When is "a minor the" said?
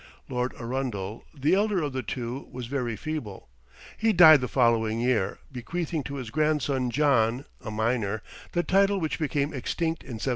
7.63-8.63